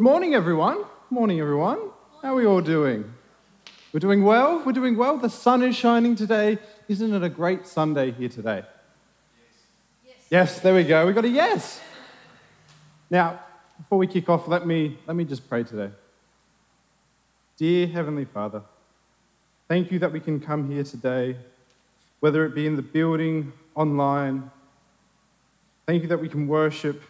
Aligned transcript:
good 0.00 0.04
morning, 0.04 0.32
everyone. 0.32 0.82
Morning, 1.10 1.40
everyone. 1.40 1.78
How 2.22 2.32
are 2.32 2.34
we 2.34 2.46
all 2.46 2.62
doing? 2.62 3.04
We're 3.92 4.00
doing 4.00 4.24
well. 4.24 4.62
We're 4.64 4.72
doing 4.72 4.96
well. 4.96 5.18
The 5.18 5.28
sun 5.28 5.62
is 5.62 5.76
shining 5.76 6.16
today. 6.16 6.56
Isn't 6.88 7.12
it 7.12 7.22
a 7.22 7.28
great 7.28 7.66
Sunday 7.66 8.10
here 8.10 8.30
today? 8.30 8.62
Yes. 10.02 10.16
Yes, 10.30 10.60
there 10.60 10.74
we 10.74 10.84
go. 10.84 11.06
We 11.06 11.12
got 11.12 11.26
a 11.26 11.28
yes. 11.28 11.82
Now, 13.10 13.40
before 13.76 13.98
we 13.98 14.06
kick 14.06 14.30
off, 14.30 14.48
let 14.48 14.66
me, 14.66 14.96
let 15.06 15.16
me 15.16 15.26
just 15.26 15.46
pray 15.46 15.64
today. 15.64 15.90
Dear 17.58 17.86
Heavenly 17.88 18.24
Father, 18.24 18.62
thank 19.68 19.92
you 19.92 19.98
that 19.98 20.10
we 20.10 20.20
can 20.20 20.40
come 20.40 20.70
here 20.70 20.82
today, 20.82 21.36
whether 22.20 22.46
it 22.46 22.54
be 22.54 22.66
in 22.66 22.74
the 22.74 22.80
building, 22.80 23.52
online. 23.74 24.50
Thank 25.84 26.00
you 26.00 26.08
that 26.08 26.22
we 26.22 26.30
can 26.30 26.48
worship 26.48 27.02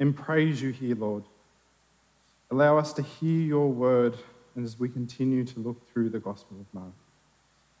and 0.00 0.16
praise 0.16 0.60
you 0.60 0.70
here, 0.70 0.96
Lord. 0.96 1.22
Allow 2.50 2.78
us 2.78 2.92
to 2.94 3.02
hear 3.02 3.40
your 3.40 3.68
word 3.68 4.16
as 4.62 4.78
we 4.78 4.88
continue 4.88 5.44
to 5.44 5.60
look 5.60 5.88
through 5.92 6.10
the 6.10 6.20
Gospel 6.20 6.58
of 6.60 6.66
Mark. 6.72 6.94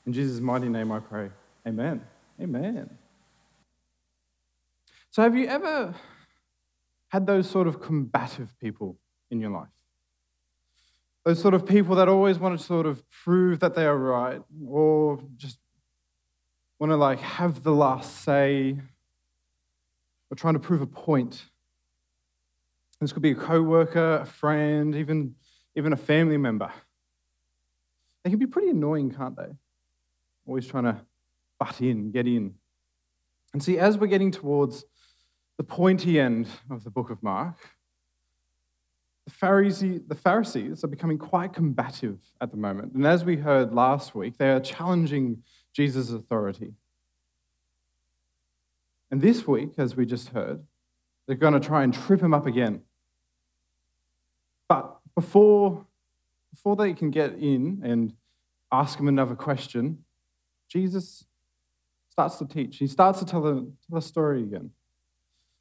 In 0.06 0.12
Jesus' 0.12 0.40
mighty 0.40 0.68
name 0.68 0.90
I 0.92 0.98
pray. 0.98 1.30
Amen. 1.66 2.02
Amen. 2.40 2.90
So, 5.10 5.22
have 5.22 5.36
you 5.36 5.46
ever 5.46 5.94
had 7.08 7.26
those 7.26 7.48
sort 7.48 7.66
of 7.66 7.80
combative 7.80 8.58
people 8.60 8.98
in 9.30 9.40
your 9.40 9.50
life? 9.50 9.68
Those 11.24 11.40
sort 11.40 11.54
of 11.54 11.66
people 11.66 11.96
that 11.96 12.08
always 12.08 12.38
want 12.38 12.58
to 12.58 12.64
sort 12.64 12.86
of 12.86 13.08
prove 13.10 13.60
that 13.60 13.74
they 13.74 13.86
are 13.86 13.96
right 13.96 14.42
or 14.68 15.20
just 15.36 15.58
want 16.78 16.90
to 16.90 16.96
like 16.96 17.20
have 17.20 17.62
the 17.62 17.72
last 17.72 18.22
say 18.22 18.76
or 20.30 20.36
trying 20.36 20.54
to 20.54 20.60
prove 20.60 20.82
a 20.82 20.86
point 20.86 21.46
this 23.00 23.12
could 23.12 23.22
be 23.22 23.32
a 23.32 23.34
co-worker, 23.34 24.20
a 24.22 24.26
friend, 24.26 24.94
even, 24.94 25.34
even 25.74 25.92
a 25.92 25.96
family 25.96 26.38
member. 26.38 26.72
They 28.24 28.30
can 28.30 28.38
be 28.38 28.46
pretty 28.46 28.70
annoying, 28.70 29.12
can't 29.12 29.36
they? 29.36 29.54
Always 30.46 30.66
trying 30.66 30.84
to 30.84 31.00
butt 31.58 31.80
in, 31.80 32.10
get 32.10 32.26
in. 32.26 32.54
And 33.52 33.62
see, 33.62 33.78
as 33.78 33.98
we're 33.98 34.06
getting 34.06 34.30
towards 34.30 34.84
the 35.56 35.64
pointy 35.64 36.18
end 36.18 36.48
of 36.70 36.84
the 36.84 36.90
book 36.90 37.10
of 37.10 37.22
Mark, 37.22 37.56
the, 39.26 39.30
Pharisee, 39.30 40.06
the 40.06 40.14
Pharisees 40.14 40.84
are 40.84 40.88
becoming 40.88 41.18
quite 41.18 41.52
combative 41.52 42.20
at 42.40 42.50
the 42.50 42.56
moment. 42.56 42.94
And 42.94 43.06
as 43.06 43.24
we 43.24 43.36
heard 43.36 43.72
last 43.72 44.14
week, 44.14 44.38
they 44.38 44.50
are 44.50 44.60
challenging 44.60 45.42
Jesus' 45.72 46.10
authority. 46.10 46.74
And 49.10 49.20
this 49.20 49.46
week, 49.46 49.70
as 49.78 49.96
we 49.96 50.06
just 50.06 50.30
heard, 50.30 50.64
they're 51.26 51.36
going 51.36 51.54
to 51.54 51.60
try 51.60 51.82
and 51.82 51.92
trip 51.92 52.20
him 52.20 52.32
up 52.32 52.46
again. 52.46 52.82
But 54.68 54.98
before, 55.14 55.86
before 56.52 56.76
they 56.76 56.92
can 56.94 57.10
get 57.10 57.34
in 57.34 57.80
and 57.84 58.14
ask 58.72 58.98
him 58.98 59.08
another 59.08 59.34
question, 59.34 60.04
Jesus 60.68 61.24
starts 62.08 62.36
to 62.36 62.46
teach. 62.46 62.78
He 62.78 62.86
starts 62.86 63.18
to 63.18 63.24
tell 63.24 63.46
a, 63.46 63.64
tell 63.88 63.98
a 63.98 64.02
story 64.02 64.42
again. 64.42 64.70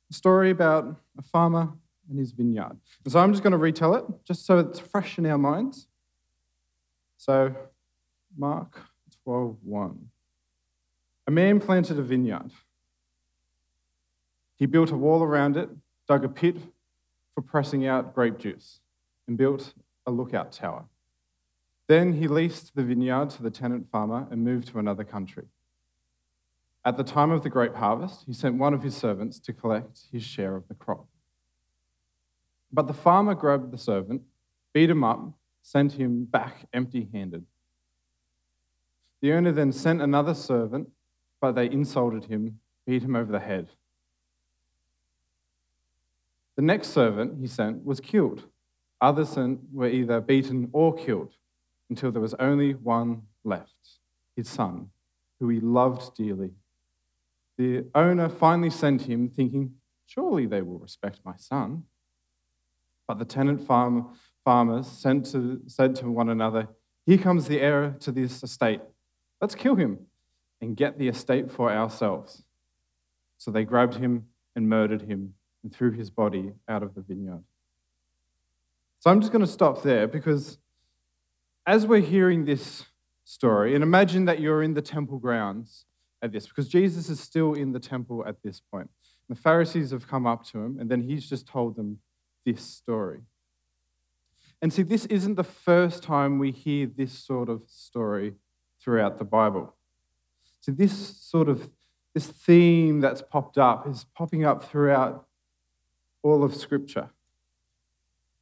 A 0.09 0.13
story 0.13 0.52
about 0.52 1.02
a 1.17 1.22
farmer 1.22 1.73
and 2.09 2.19
his 2.19 2.31
vineyard. 2.31 2.77
And 3.03 3.11
so 3.11 3.19
I'm 3.19 3.31
just 3.31 3.44
going 3.44 3.52
to 3.52 3.57
retell 3.57 3.95
it, 3.95 4.06
just 4.23 4.45
so 4.45 4.59
it's 4.59 4.79
fresh 4.79 5.17
in 5.17 5.25
our 5.25 5.38
minds. 5.38 5.88
So, 7.17 7.56
Mark 8.38 8.81
12 9.23 9.57
1. 9.63 10.09
A 11.28 11.31
man 11.31 11.59
planted 11.59 11.97
a 11.97 12.03
vineyard 12.03 12.51
he 14.57 14.66
built 14.66 14.91
a 14.91 14.97
wall 14.97 15.23
around 15.23 15.57
it, 15.57 15.69
dug 16.07 16.23
a 16.23 16.29
pit 16.29 16.57
for 17.33 17.41
pressing 17.41 17.85
out 17.85 18.13
grape 18.16 18.38
juice, 18.38 18.79
and 19.27 19.38
built 19.38 19.73
a 20.05 20.11
lookout 20.11 20.51
tower. 20.51 20.85
Then 21.88 22.13
he 22.13 22.27
leased 22.27 22.75
the 22.75 22.83
vineyard 22.83 23.29
to 23.31 23.43
the 23.43 23.51
tenant 23.51 23.89
farmer 23.91 24.27
and 24.31 24.43
moved 24.43 24.69
to 24.69 24.79
another 24.79 25.03
country. 25.03 25.45
At 26.83 26.97
the 26.97 27.03
time 27.03 27.31
of 27.31 27.43
the 27.43 27.49
grape 27.49 27.75
harvest, 27.75 28.23
he 28.25 28.33
sent 28.33 28.57
one 28.57 28.73
of 28.73 28.83
his 28.83 28.95
servants 28.95 29.39
to 29.39 29.53
collect 29.53 30.03
his 30.11 30.23
share 30.23 30.55
of 30.55 30.67
the 30.67 30.75
crop. 30.75 31.07
But 32.72 32.87
the 32.87 32.93
farmer 32.93 33.35
grabbed 33.35 33.72
the 33.72 33.77
servant, 33.77 34.22
beat 34.73 34.89
him 34.89 35.03
up, 35.03 35.33
sent 35.61 35.93
him 35.93 36.25
back 36.25 36.67
empty 36.73 37.09
handed. 37.11 37.45
The 39.22 39.33
owner 39.33 39.51
then 39.51 39.72
sent 39.72 40.01
another 40.01 40.35
servant, 40.35 40.91
but 41.41 41.53
they 41.53 41.69
insulted 41.69 42.25
him, 42.25 42.59
beat 42.85 43.01
him 43.01 43.16
over 43.16 43.31
the 43.31 43.39
head, 43.39 43.69
the 46.55 46.61
next 46.61 46.89
servant 46.89 47.39
he 47.39 47.47
sent 47.47 47.85
was 47.85 47.99
killed. 47.99 48.45
Others 49.01 49.29
sent 49.29 49.59
were 49.73 49.89
either 49.89 50.21
beaten 50.21 50.69
or 50.71 50.95
killed 50.95 51.33
until 51.89 52.11
there 52.11 52.21
was 52.21 52.33
only 52.35 52.73
one 52.73 53.23
left, 53.43 53.99
his 54.35 54.47
son, 54.47 54.89
who 55.39 55.49
he 55.49 55.59
loved 55.59 56.16
dearly. 56.16 56.51
The 57.57 57.85
owner 57.93 58.29
finally 58.29 58.69
sent 58.69 59.03
him, 59.03 59.29
thinking, 59.29 59.75
Surely 60.07 60.45
they 60.45 60.61
will 60.61 60.79
respect 60.79 61.19
my 61.25 61.35
son. 61.38 61.83
But 63.07 63.19
the 63.19 63.25
tenant 63.25 63.61
farm, 63.66 64.09
farmers 64.43 64.87
sent 64.87 65.25
to, 65.31 65.61
said 65.67 65.95
to 65.97 66.09
one 66.09 66.29
another, 66.29 66.69
Here 67.05 67.17
comes 67.17 67.47
the 67.47 67.59
heir 67.59 67.95
to 67.99 68.11
this 68.11 68.43
estate. 68.43 68.81
Let's 69.41 69.55
kill 69.55 69.75
him 69.75 69.99
and 70.61 70.77
get 70.77 70.97
the 70.97 71.07
estate 71.07 71.51
for 71.51 71.72
ourselves. 71.72 72.43
So 73.37 73.51
they 73.51 73.66
grabbed 73.66 73.95
him 73.95 74.27
and 74.55 74.69
murdered 74.69 75.03
him 75.03 75.33
and 75.66 75.74
threw 75.74 75.90
his 75.90 76.12
body 76.12 76.53
out 76.70 76.84
of 76.84 76.94
the 76.94 77.02
vineyard. 77.02 77.44
So 79.00 79.09
I'm 79.09 79.20
just 79.20 79.31
going 79.31 79.44
to 79.44 79.52
stop 79.52 79.81
there 79.81 80.08
because 80.08 80.59
as 81.66 81.88
we're 81.88 82.02
hearing 82.02 82.46
this 82.46 82.86
story, 83.24 83.74
and 83.74 83.84
imagine 83.84 84.26
that 84.26 84.40
you're 84.40 84.62
in 84.62 84.76
the 84.76 84.81
temple 84.84 85.18
grounds 85.18 85.86
at 86.22 86.31
this, 86.31 86.46
because 86.46 86.68
Jesus 86.68 87.09
is 87.09 87.20
still 87.20 87.53
in 87.53 87.72
the 87.72 87.80
temple 87.80 88.24
at 88.28 88.44
this 88.44 88.59
point. 88.59 88.92
The 89.28 89.34
Pharisees 89.34 89.90
have 89.90 90.08
come 90.08 90.28
up 90.28 90.46
to 90.50 90.59
him, 90.59 90.78
and 90.80 90.88
then 90.88 91.02
he's 91.02 91.28
just 91.28 91.48
told 91.48 91.76
them 91.76 91.97
this 92.46 92.62
story. 92.62 93.22
And 94.62 94.72
see, 94.72 94.84
this 94.84 95.08
isn't 95.08 95.34
the 95.34 95.44
first 95.44 96.03
time 96.03 96.38
we 96.38 96.52
hear 96.52 96.86
this 96.86 97.12
sort 97.12 97.50
of 97.50 97.64
story 97.68 98.36
throughout 98.80 99.18
the 99.18 99.26
Bible. 99.26 99.74
So, 100.62 100.72
this 100.72 100.94
sort 100.94 101.50
of 101.50 101.72
this 102.14 102.28
theme 102.28 103.02
that's 103.02 103.24
popped 103.24 103.58
up 103.58 103.88
is 103.88 104.06
popping 104.16 104.46
up 104.46 104.64
throughout 104.64 105.26
all 106.25 106.44
of 106.44 106.56
Scripture. 106.56 107.12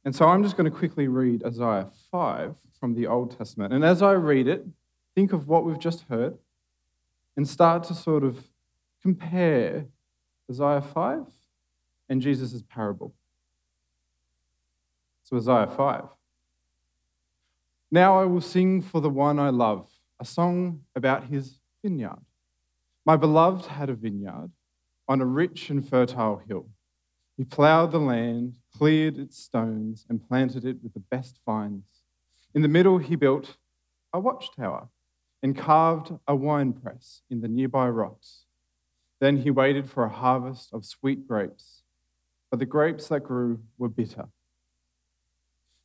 And 0.06 0.16
so 0.16 0.26
I'm 0.26 0.42
just 0.42 0.56
going 0.56 0.70
to 0.70 0.76
quickly 0.76 1.06
read 1.06 1.44
Isaiah 1.44 1.90
5 2.10 2.56
from 2.80 2.94
the 2.94 3.06
Old 3.06 3.36
Testament. 3.36 3.74
And 3.74 3.84
as 3.84 4.00
I 4.00 4.12
read 4.12 4.48
it, 4.48 4.66
think 5.14 5.34
of 5.34 5.48
what 5.48 5.66
we've 5.66 5.78
just 5.78 6.06
heard 6.08 6.38
and 7.36 7.46
start 7.46 7.84
to 7.84 7.94
sort 7.94 8.24
of 8.24 8.48
compare 9.02 9.84
Isaiah 10.50 10.80
5 10.80 11.26
and 12.08 12.22
Jesus' 12.22 12.62
parable. 12.62 13.12
So, 15.24 15.36
Isaiah 15.36 15.66
5. 15.66 16.04
Now 17.90 18.18
I 18.18 18.24
will 18.24 18.40
sing 18.40 18.80
for 18.80 19.02
the 19.02 19.10
one 19.10 19.38
I 19.38 19.50
love, 19.50 19.90
a 20.18 20.24
song 20.24 20.80
about 20.96 21.24
his 21.24 21.58
vineyard. 21.82 22.24
My 23.04 23.16
beloved 23.16 23.66
had 23.66 23.90
a 23.90 23.94
vineyard 23.94 24.52
on 25.06 25.20
a 25.20 25.26
rich 25.26 25.68
and 25.68 25.86
fertile 25.86 26.42
hill. 26.48 26.66
He 27.36 27.44
plowed 27.44 27.90
the 27.90 27.98
land, 27.98 28.54
cleared 28.76 29.18
its 29.18 29.36
stones, 29.36 30.06
and 30.08 30.26
planted 30.26 30.64
it 30.64 30.82
with 30.82 30.94
the 30.94 31.00
best 31.00 31.40
vines. 31.44 32.02
In 32.54 32.62
the 32.62 32.68
middle, 32.68 32.98
he 32.98 33.16
built 33.16 33.56
a 34.12 34.20
watchtower 34.20 34.88
and 35.42 35.56
carved 35.56 36.12
a 36.28 36.36
winepress 36.36 37.22
in 37.28 37.40
the 37.40 37.48
nearby 37.48 37.88
rocks. 37.88 38.44
Then 39.18 39.38
he 39.38 39.50
waited 39.50 39.90
for 39.90 40.04
a 40.04 40.08
harvest 40.08 40.72
of 40.72 40.84
sweet 40.84 41.26
grapes, 41.26 41.82
but 42.50 42.60
the 42.60 42.66
grapes 42.66 43.08
that 43.08 43.24
grew 43.24 43.60
were 43.78 43.88
bitter. 43.88 44.28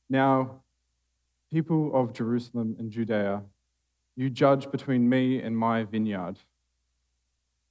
Now, 0.09 0.61
people 1.51 1.91
of 1.93 2.13
Jerusalem 2.13 2.75
and 2.77 2.91
Judea, 2.91 3.43
you 4.15 4.29
judge 4.29 4.69
between 4.69 5.09
me 5.09 5.41
and 5.41 5.57
my 5.57 5.83
vineyard. 5.83 6.37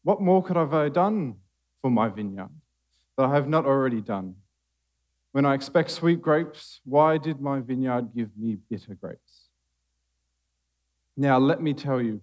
What 0.02 0.20
more 0.20 0.42
could 0.42 0.56
I 0.56 0.66
have 0.66 0.92
done 0.92 1.36
for 1.80 1.90
my 1.90 2.08
vineyard? 2.08 2.50
That 3.18 3.26
I 3.26 3.34
have 3.34 3.48
not 3.48 3.66
already 3.66 4.00
done? 4.00 4.36
When 5.32 5.44
I 5.44 5.54
expect 5.54 5.90
sweet 5.90 6.22
grapes, 6.22 6.80
why 6.84 7.18
did 7.18 7.40
my 7.40 7.58
vineyard 7.58 8.14
give 8.14 8.30
me 8.38 8.58
bitter 8.70 8.94
grapes? 8.94 9.48
Now, 11.16 11.38
let 11.38 11.60
me 11.60 11.74
tell 11.74 12.00
you 12.00 12.20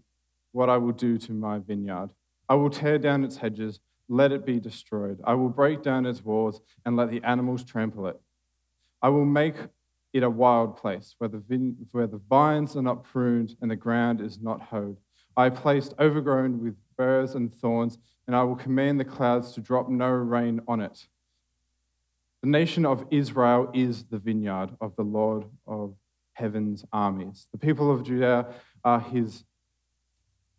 what 0.53 0.69
I 0.69 0.77
will 0.77 0.94
do 0.94 1.18
to 1.18 1.33
my 1.33 1.59
vineyard. 1.59 2.12
I 2.47 2.56
will 2.56 2.69
tear 2.69 2.97
down 2.97 3.25
its 3.25 3.36
hedges, 3.38 3.81
let 4.07 4.31
it 4.31 4.45
be 4.45 4.57
destroyed. 4.57 5.19
I 5.25 5.33
will 5.33 5.50
break 5.50 5.83
down 5.83 6.06
its 6.06 6.24
walls 6.24 6.62
and 6.86 6.95
let 6.95 7.12
the 7.12 7.21
animals 7.24 7.65
trample 7.65 8.07
it. 8.07 8.19
I 9.01 9.09
will 9.09 9.25
make 9.25 9.56
it 10.13 10.24
a 10.24 10.30
wild 10.30 10.77
place 10.77 11.15
where 11.18 11.27
the, 11.27 11.44
where 11.91 12.07
the 12.07 12.21
vines 12.30 12.77
are 12.77 12.81
not 12.81 13.03
pruned 13.03 13.57
and 13.62 13.69
the 13.69 13.75
ground 13.75 14.21
is 14.21 14.39
not 14.39 14.62
hoed. 14.62 14.95
I 15.36 15.50
placed 15.50 15.94
overgrown 16.00 16.63
with 16.63 16.75
burrs 16.95 17.36
and 17.36 17.53
thorns, 17.53 17.98
and 18.27 18.36
I 18.36 18.44
will 18.44 18.56
command 18.56 19.00
the 19.00 19.06
clouds 19.06 19.54
to 19.54 19.62
drop 19.62 19.89
no 19.89 20.10
rain 20.10 20.62
on 20.68 20.81
it. 20.81 21.07
The 22.42 22.50
nation 22.50 22.86
of 22.86 23.06
Israel 23.12 23.69
is 23.74 24.06
the 24.06 24.19
vineyard 24.19 24.75
of 24.81 24.95
the 24.95 25.04
Lord 25.04 25.45
of 25.66 25.95
heaven's 26.33 26.86
armies. 26.92 27.48
The 27.51 27.57
people 27.57 27.92
of 27.92 28.04
Judea 28.04 28.48
are 28.83 29.00
his 29.00 29.45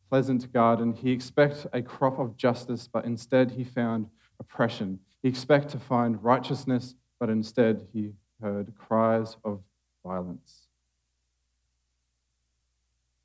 pleasant 0.09 0.53
garden. 0.53 0.95
He 0.95 1.13
expects 1.13 1.67
a 1.73 1.83
crop 1.83 2.19
of 2.19 2.37
justice, 2.37 2.89
but 2.93 3.05
instead 3.05 3.53
he 3.53 3.65
found 3.65 4.09
oppression. 4.41 5.01
He 5.23 5.29
expects 5.29 5.73
to 5.73 5.79
find 5.79 6.23
righteousness, 6.23 6.95
but 7.19 7.31
instead 7.31 7.87
he 7.93 8.13
heard 8.41 8.73
cries 8.77 9.37
of 9.45 9.61
violence. 10.05 10.69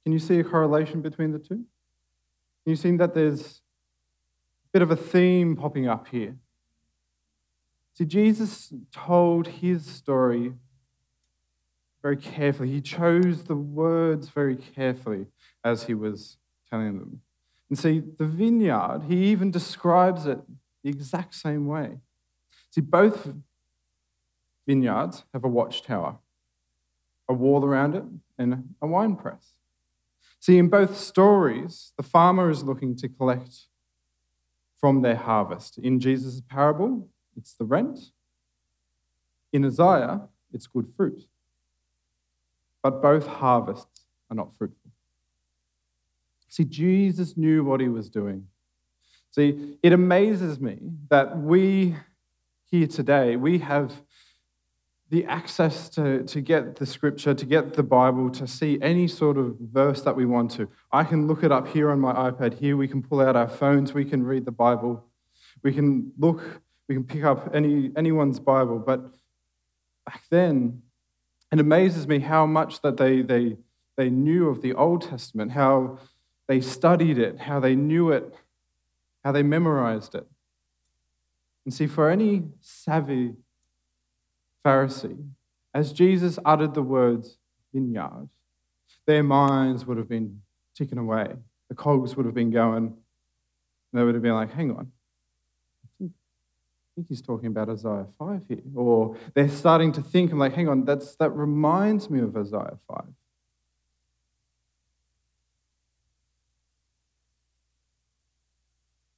Can 0.04 0.14
you 0.14 0.20
see 0.20 0.40
a 0.40 0.44
correlation 0.44 1.02
between 1.02 1.32
the 1.32 1.40
two? 1.40 1.66
Can 2.64 2.66
you 2.66 2.76
see 2.76 2.96
that 2.98 3.14
there's 3.14 3.62
bit 4.72 4.82
of 4.82 4.92
a 4.92 4.96
theme 4.96 5.56
popping 5.56 5.88
up 5.88 6.08
here? 6.08 6.36
See, 7.94 8.06
Jesus 8.06 8.74
told 8.92 9.48
his 9.48 9.86
story 9.86 10.54
very 12.02 12.18
carefully. 12.18 12.72
He 12.72 12.82
chose 12.82 13.44
the 13.44 13.56
words 13.56 14.30
very 14.30 14.56
carefully 14.56 15.28
as 15.64 15.84
he 15.84 15.94
was 15.94 16.38
telling 16.70 17.00
them. 17.00 17.22
And 17.70 17.78
see, 17.78 18.02
the 18.18 18.26
vineyard, 18.26 19.04
he 19.08 19.26
even 19.26 19.52
describes 19.52 20.26
it 20.26 20.40
the 20.84 20.90
exact 20.90 21.36
same 21.36 21.68
way. 21.68 22.00
See, 22.72 22.82
both 22.82 23.34
vineyards 24.68 25.26
have 25.34 25.44
a 25.44 25.50
watchtower, 25.50 26.18
a 27.28 27.34
wall 27.34 27.66
around 27.66 27.96
it, 27.96 28.04
and 28.38 28.74
a 28.82 28.88
wine 28.88 29.16
press. 29.16 29.54
See, 30.40 30.58
in 30.58 30.70
both 30.70 30.98
stories, 30.98 31.94
the 31.98 32.04
farmer 32.04 32.50
is 32.50 32.64
looking 32.64 32.96
to 32.98 33.08
collect 33.08 33.68
from 34.82 35.04
their 35.04 35.16
harvest. 35.16 35.78
In 35.78 36.00
Jesus' 36.00 36.42
parable, 36.42 37.08
it's 37.38 37.54
the 37.54 37.64
rent. 37.64 38.12
In 39.54 39.64
Isaiah, 39.64 40.22
it's 40.52 40.68
good 40.68 40.90
fruit. 40.98 41.28
But 42.82 43.02
both 43.02 43.28
harvests 43.28 44.06
are 44.30 44.36
not 44.36 44.54
fruitful. 44.58 44.92
See, 46.48 46.66
Jesus 46.66 47.38
knew 47.38 47.64
what 47.64 47.80
he 47.80 47.88
was 47.88 48.10
doing. 48.10 48.48
See, 49.30 49.78
it 49.82 49.94
amazes 49.94 50.60
me 50.60 50.80
that 51.10 51.38
we 51.38 51.96
here 52.66 52.88
today, 52.88 53.36
we 53.36 53.60
have 53.60 54.02
the 55.12 55.26
access 55.26 55.90
to, 55.90 56.24
to 56.24 56.40
get 56.40 56.78
the 56.78 56.86
scripture, 56.86 57.34
to 57.34 57.46
get 57.46 57.74
the 57.74 57.84
Bible, 57.84 58.30
to 58.30 58.48
see 58.48 58.80
any 58.82 59.10
sort 59.10 59.38
of 59.38 59.58
verse 59.60 60.02
that 60.04 60.16
we 60.16 60.26
want 60.26 60.52
to. 60.52 60.70
I 60.90 61.04
can 61.04 61.28
look 61.28 61.44
it 61.44 61.52
up 61.52 61.68
here 61.68 61.92
on 61.92 62.00
my 62.00 62.14
iPad. 62.14 62.60
Here 62.60 62.78
we 62.78 62.88
can 62.88 63.04
pull 63.04 63.20
out 63.20 63.36
our 63.36 63.50
phones, 63.50 63.94
we 63.94 64.06
can 64.06 64.24
read 64.24 64.46
the 64.46 64.54
Bible. 64.54 65.06
We 65.64 65.74
can 65.74 66.14
look, 66.18 66.62
we 66.88 66.96
can 66.96 67.04
pick 67.04 67.26
up 67.26 67.54
any, 67.54 67.92
anyone's 67.98 68.40
Bible. 68.40 68.80
But 68.80 69.02
back 70.06 70.24
then, 70.30 70.82
it 71.52 71.60
amazes 71.60 72.08
me 72.08 72.20
how 72.20 72.46
much 72.46 72.82
that 72.82 72.96
they, 72.96 73.22
they, 73.22 73.58
they 73.98 74.10
knew 74.10 74.48
of 74.48 74.62
the 74.62 74.74
Old 74.74 75.02
Testament, 75.02 75.52
how 75.52 76.00
they 76.48 76.62
studied 76.62 77.18
it, 77.18 77.38
how 77.38 77.60
they 77.60 77.76
knew 77.76 78.12
it, 78.12 78.34
how 79.26 79.34
they 79.34 79.44
memorized 79.44 80.16
it. 80.16 80.26
And 81.66 81.74
see, 81.74 81.86
for 81.86 82.10
any 82.10 82.44
savvy 82.62 83.34
Pharisee, 84.64 85.18
as 85.74 85.94
Jesus 85.94 86.38
uttered 86.46 86.74
the 86.74 86.84
words 86.84 87.38
vineyard, 87.74 88.30
their 89.06 89.24
minds 89.24 89.86
would 89.86 89.98
have 89.98 90.10
been 90.10 90.42
ticking 90.76 90.98
away. 90.98 91.28
The 91.70 91.76
cogs 91.76 92.16
would 92.16 92.26
have 92.26 92.36
been 92.36 92.52
going. 92.52 92.96
They 93.94 94.04
would 94.04 94.14
have 94.14 94.24
been 94.24 94.36
like, 94.36 94.54
hang 94.54 94.72
on, 94.72 94.92
I 95.84 95.88
think, 95.98 96.12
I 96.12 96.90
think 96.96 97.08
he's 97.10 97.22
talking 97.22 97.48
about 97.48 97.70
Isaiah 97.70 98.06
5 98.18 98.42
here. 98.48 98.62
Or 98.74 99.18
they're 99.34 99.50
starting 99.50 99.92
to 99.94 100.02
think, 100.02 100.32
I'm 100.32 100.40
like, 100.40 100.54
hang 100.54 100.70
on, 100.70 100.86
that's, 100.86 101.16
that 101.16 101.32
reminds 101.32 102.10
me 102.10 102.22
of 102.22 102.38
Isaiah 102.38 102.78
5. 102.88 103.04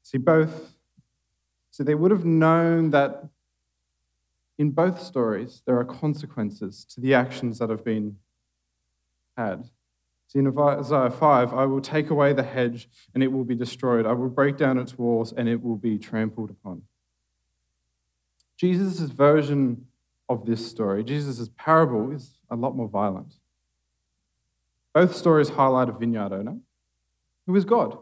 See, 0.02 0.18
both, 0.18 0.76
see, 1.72 1.84
they 1.84 1.96
would 1.96 2.12
have 2.12 2.26
known 2.26 2.92
that 2.92 3.26
in 4.58 4.72
both 4.72 5.02
stories, 5.02 5.64
there 5.66 5.78
are 5.78 5.86
consequences 5.86 6.86
to 6.86 7.02
the 7.02 7.14
actions 7.14 7.60
that 7.60 7.70
have 7.70 7.84
been 7.84 8.18
had. 9.36 9.70
See, 10.28 10.40
in 10.40 10.48
Isaiah 10.48 11.10
5, 11.10 11.54
I 11.54 11.66
will 11.66 11.82
take 11.82 12.10
away 12.10 12.34
the 12.34 12.44
hedge 12.44 12.90
and 13.14 13.24
it 13.24 13.32
will 13.32 13.44
be 13.44 13.56
destroyed. 13.56 14.06
I 14.06 14.14
will 14.14 14.30
break 14.30 14.58
down 14.58 14.78
its 14.78 14.98
walls 14.98 15.34
and 15.34 15.48
it 15.48 15.62
will 15.62 15.76
be 15.76 15.98
trampled 15.98 16.50
upon. 16.50 16.84
Jesus' 18.58 19.00
version 19.00 19.88
of 20.30 20.46
this 20.46 20.68
story, 20.68 21.04
Jesus' 21.04 21.50
parable, 21.58 22.12
is 22.12 22.38
a 22.50 22.56
lot 22.56 22.76
more 22.76 22.88
violent. 22.88 23.36
Both 24.94 25.16
stories 25.16 25.50
highlight 25.50 25.90
a 25.90 25.92
vineyard 25.92 26.32
owner 26.32 26.58
who 27.46 27.56
is 27.56 27.66
God, 27.66 27.98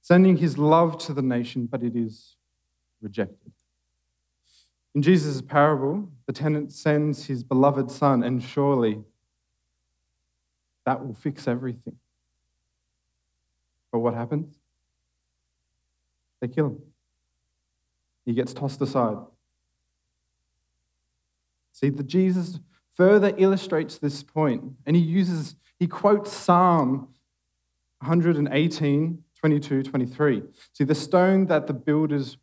sending 0.00 0.38
his 0.38 0.56
love 0.56 0.98
to 0.98 1.12
the 1.12 1.22
nation, 1.22 1.66
but 1.66 1.82
it 1.82 1.96
is 1.96 2.36
rejected. 3.02 3.52
In 4.94 5.02
Jesus' 5.02 5.42
parable, 5.42 6.08
the 6.26 6.32
tenant 6.32 6.72
sends 6.72 7.26
his 7.26 7.42
beloved 7.42 7.90
son, 7.90 8.22
and 8.22 8.42
surely 8.42 9.02
that 10.86 11.04
will 11.04 11.14
fix 11.14 11.48
everything. 11.48 11.96
But 13.90 13.98
what 14.00 14.14
happens? 14.14 14.56
They 16.40 16.48
kill 16.48 16.66
him. 16.66 16.78
He 18.24 18.34
gets 18.34 18.52
tossed 18.54 18.80
aside. 18.80 19.16
See, 21.72 21.90
the 21.90 22.04
Jesus 22.04 22.60
further 22.92 23.34
illustrates 23.36 23.98
this 23.98 24.22
point, 24.22 24.62
and 24.86 24.94
he 24.94 25.02
uses, 25.02 25.56
he 25.78 25.88
quotes 25.88 26.32
Psalm 26.32 27.08
118, 28.00 29.24
22, 29.40 29.82
23. 29.82 30.42
See, 30.72 30.84
the 30.84 30.94
stone 30.94 31.46
that 31.46 31.66
the 31.66 31.72
builders 31.72 32.36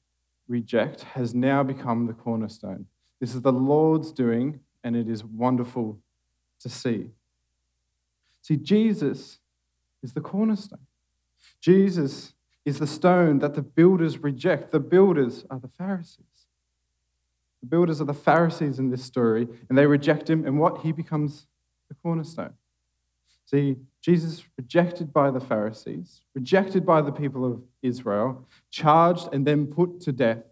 reject 0.51 1.01
has 1.15 1.33
now 1.33 1.63
become 1.63 2.05
the 2.05 2.13
cornerstone. 2.13 2.85
This 3.19 3.33
is 3.33 3.41
the 3.41 3.53
Lord's 3.53 4.11
doing, 4.11 4.59
and 4.83 4.95
it 4.95 5.07
is 5.07 5.23
wonderful 5.23 5.99
to 6.59 6.69
see. 6.69 7.11
See, 8.41 8.57
Jesus 8.57 9.39
is 10.03 10.13
the 10.13 10.21
cornerstone. 10.21 10.85
Jesus 11.61 12.33
is 12.65 12.79
the 12.79 12.87
stone 12.87 13.39
that 13.39 13.53
the 13.53 13.61
builders 13.61 14.17
reject. 14.19 14.71
The 14.71 14.79
builders 14.79 15.45
are 15.49 15.59
the 15.59 15.69
Pharisees. 15.69 16.47
The 17.61 17.67
builders 17.67 18.01
are 18.01 18.05
the 18.05 18.13
Pharisees 18.13 18.77
in 18.77 18.89
this 18.89 19.03
story, 19.03 19.47
and 19.69 19.77
they 19.77 19.85
reject 19.85 20.29
him, 20.29 20.45
and 20.45 20.59
what? 20.59 20.81
He 20.81 20.91
becomes 20.91 21.47
the 21.87 21.95
cornerstone. 21.95 22.53
See, 23.45 23.77
Jesus, 24.01 24.43
rejected 24.57 25.13
by 25.13 25.29
the 25.29 25.39
Pharisees, 25.39 26.21
rejected 26.33 26.85
by 26.85 27.01
the 27.01 27.11
people 27.11 27.45
of 27.45 27.63
Israel, 27.83 28.47
charged 28.71 29.29
and 29.31 29.45
then 29.45 29.67
put 29.67 30.01
to 30.01 30.11
death, 30.11 30.43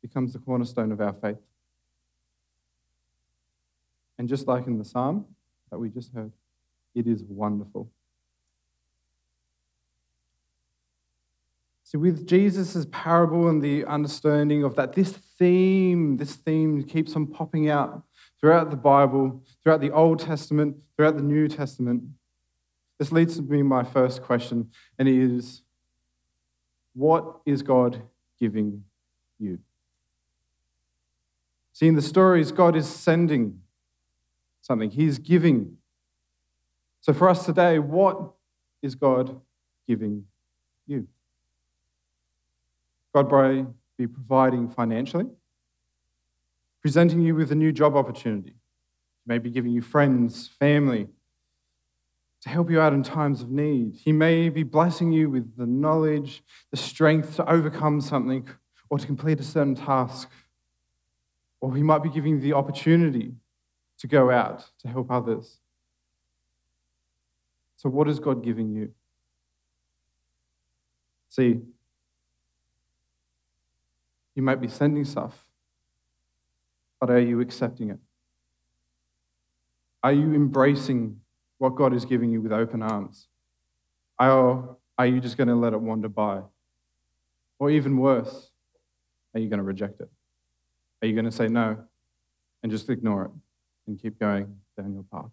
becomes 0.00 0.32
the 0.32 0.38
cornerstone 0.38 0.90
of 0.90 1.00
our 1.00 1.12
faith. 1.12 1.36
And 4.18 4.28
just 4.28 4.46
like 4.46 4.66
in 4.66 4.78
the 4.78 4.84
psalm 4.84 5.26
that 5.70 5.78
we 5.78 5.90
just 5.90 6.12
heard, 6.14 6.32
it 6.94 7.06
is 7.06 7.22
wonderful. 7.24 7.90
See, 11.84 11.98
with 11.98 12.26
Jesus' 12.26 12.86
parable 12.90 13.48
and 13.48 13.60
the 13.60 13.84
understanding 13.84 14.64
of 14.64 14.76
that, 14.76 14.94
this 14.94 15.12
theme, 15.12 16.16
this 16.16 16.36
theme 16.36 16.84
keeps 16.84 17.14
on 17.14 17.26
popping 17.26 17.68
out 17.68 18.02
throughout 18.42 18.70
the 18.70 18.76
Bible, 18.76 19.40
throughout 19.62 19.80
the 19.80 19.92
Old 19.92 20.18
Testament, 20.18 20.76
throughout 20.96 21.16
the 21.16 21.22
New 21.22 21.48
Testament. 21.48 22.02
This 22.98 23.12
leads 23.12 23.36
to 23.36 23.42
me 23.42 23.62
my 23.62 23.84
first 23.84 24.22
question, 24.22 24.70
and 24.98 25.08
it 25.08 25.16
is 25.16 25.62
what 26.94 27.40
is 27.46 27.62
God 27.62 28.02
giving 28.38 28.84
you? 29.38 29.60
See, 31.72 31.86
in 31.86 31.94
the 31.94 32.02
stories, 32.02 32.52
God 32.52 32.76
is 32.76 32.86
sending 32.86 33.60
something, 34.60 34.90
He's 34.90 35.18
giving. 35.18 35.78
So 37.00 37.12
for 37.12 37.28
us 37.28 37.46
today, 37.46 37.78
what 37.78 38.32
is 38.82 38.94
God 38.94 39.40
giving 39.86 40.26
you? 40.86 41.06
God 43.14 43.30
may 43.30 43.66
be 43.96 44.06
providing 44.06 44.68
financially 44.68 45.26
presenting 46.82 47.22
you 47.22 47.34
with 47.34 47.52
a 47.52 47.54
new 47.54 47.72
job 47.72 47.96
opportunity, 47.96 48.56
maybe 49.24 49.48
giving 49.48 49.70
you 49.70 49.80
friends, 49.80 50.48
family, 50.48 51.06
to 52.42 52.48
help 52.48 52.68
you 52.68 52.80
out 52.80 52.92
in 52.92 53.04
times 53.04 53.40
of 53.40 53.50
need. 53.50 53.94
He 53.94 54.10
may 54.10 54.48
be 54.48 54.64
blessing 54.64 55.12
you 55.12 55.30
with 55.30 55.56
the 55.56 55.64
knowledge, 55.64 56.42
the 56.72 56.76
strength 56.76 57.36
to 57.36 57.48
overcome 57.48 58.00
something 58.00 58.48
or 58.90 58.98
to 58.98 59.06
complete 59.06 59.38
a 59.38 59.44
certain 59.44 59.76
task. 59.76 60.28
Or 61.60 61.76
he 61.76 61.84
might 61.84 62.02
be 62.02 62.10
giving 62.10 62.34
you 62.34 62.40
the 62.40 62.54
opportunity 62.54 63.36
to 63.98 64.08
go 64.08 64.32
out 64.32 64.66
to 64.80 64.88
help 64.88 65.08
others. 65.12 65.60
So, 67.76 67.88
what 67.88 68.08
is 68.08 68.18
God 68.18 68.42
giving 68.42 68.72
you? 68.72 68.92
See, 71.28 71.60
He 74.34 74.40
might 74.40 74.60
be 74.60 74.68
sending 74.68 75.04
stuff 75.04 75.46
but 77.02 77.10
are 77.10 77.18
you 77.18 77.40
accepting 77.40 77.90
it? 77.90 77.98
Are 80.04 80.12
you 80.12 80.34
embracing 80.34 81.18
what 81.58 81.70
God 81.70 81.92
is 81.92 82.04
giving 82.04 82.30
you 82.30 82.40
with 82.40 82.52
open 82.52 82.80
arms? 82.80 83.26
Or 84.20 84.76
are 84.96 85.06
you 85.06 85.20
just 85.20 85.36
going 85.36 85.48
to 85.48 85.56
let 85.56 85.72
it 85.72 85.80
wander 85.80 86.08
by? 86.08 86.42
Or 87.58 87.70
even 87.70 87.96
worse, 87.96 88.52
are 89.34 89.40
you 89.40 89.48
going 89.48 89.58
to 89.58 89.64
reject 89.64 90.00
it? 90.00 90.08
Are 91.02 91.08
you 91.08 91.14
going 91.14 91.24
to 91.24 91.32
say 91.32 91.48
no 91.48 91.76
and 92.62 92.70
just 92.70 92.88
ignore 92.88 93.24
it 93.24 93.30
and 93.88 94.00
keep 94.00 94.20
going 94.20 94.56
down 94.76 94.94
your 94.94 95.02
path? 95.02 95.32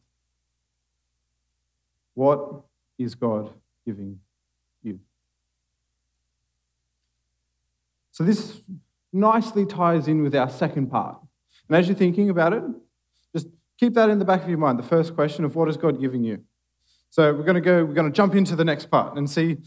What 2.16 2.64
is 2.98 3.14
God 3.14 3.54
giving 3.86 4.20
you? 4.82 5.00
So, 8.10 8.24
this 8.24 8.60
nicely 9.14 9.68
ties 9.68 10.08
in 10.08 10.24
with 10.24 10.34
our 10.34 10.50
second 10.50 10.88
part. 10.88 11.20
And 11.70 11.78
as 11.78 11.88
you're 11.88 11.96
thinking 11.96 12.30
about 12.30 12.54
it, 12.54 12.64
just 13.34 13.48
keep 13.80 13.94
that 13.94 14.10
in 14.10 14.20
the 14.20 14.26
back 14.26 14.44
of 14.44 14.50
your 14.50 14.58
mind 14.58 14.80
the 14.80 14.84
first 14.84 15.16
question 15.16 15.46
of 15.46 15.56
what 15.56 15.70
is 15.70 15.78
God 15.78 16.02
giving 16.02 16.24
you? 16.24 16.44
So, 17.12 17.34
we're 17.34 17.44
going 17.44 17.56
to 17.56 17.62
go, 17.62 17.86
we're 17.86 17.94
going 17.94 18.12
to 18.12 18.16
jump 18.16 18.36
into 18.36 18.56
the 18.56 18.66
next 18.66 18.92
part 18.92 19.18
and 19.18 19.30
see 19.30 19.58